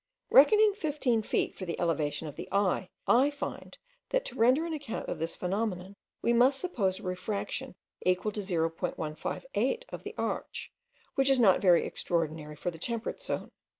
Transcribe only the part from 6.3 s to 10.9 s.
must suppose a refraction equal to 0.158 of the arch,